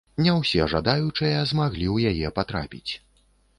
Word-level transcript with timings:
Не 0.27 0.31
ўсе 0.37 0.65
жадаючыя 0.73 1.43
змаглі 1.53 1.85
ў 1.95 2.15
яе 2.15 2.35
патрапіць. 2.41 2.91